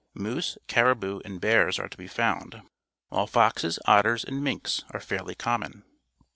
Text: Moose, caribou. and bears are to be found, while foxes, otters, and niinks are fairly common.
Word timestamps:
Moose, 0.15 0.57
caribou. 0.67 1.21
and 1.23 1.39
bears 1.39 1.77
are 1.77 1.87
to 1.87 1.95
be 1.95 2.07
found, 2.07 2.63
while 3.09 3.27
foxes, 3.27 3.77
otters, 3.85 4.23
and 4.23 4.41
niinks 4.43 4.83
are 4.95 4.99
fairly 4.99 5.35
common. 5.35 5.83